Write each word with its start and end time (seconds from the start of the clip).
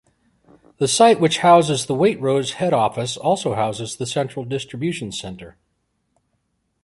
The 0.79 0.87
site 0.87 1.19
which 1.19 1.37
houses 1.45 1.85
the 1.85 1.93
Waitrose 1.93 2.53
head 2.53 2.73
office 2.73 3.17
also 3.17 3.53
houses 3.53 3.95
the 3.97 4.07
central 4.07 4.43
distribution 4.45 5.11
centre. 5.11 5.57